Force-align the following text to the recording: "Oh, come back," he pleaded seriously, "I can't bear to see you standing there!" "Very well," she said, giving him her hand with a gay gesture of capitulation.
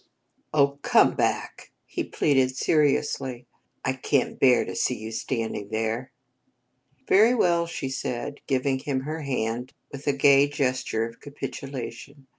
"Oh, 0.51 0.79
come 0.81 1.13
back," 1.13 1.69
he 1.85 2.03
pleaded 2.03 2.55
seriously, 2.57 3.45
"I 3.85 3.93
can't 3.93 4.39
bear 4.39 4.65
to 4.65 4.75
see 4.75 4.97
you 4.97 5.11
standing 5.11 5.69
there!" 5.69 6.11
"Very 7.07 7.35
well," 7.35 7.67
she 7.67 7.87
said, 7.89 8.41
giving 8.47 8.79
him 8.79 9.01
her 9.01 9.21
hand 9.21 9.73
with 9.91 10.07
a 10.07 10.13
gay 10.13 10.47
gesture 10.49 11.05
of 11.05 11.19
capitulation. 11.19 12.25